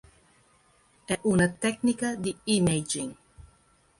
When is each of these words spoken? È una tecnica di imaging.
È 1.05 1.19
una 1.21 1.47
tecnica 1.51 2.15
di 2.15 2.35
imaging. 2.45 3.15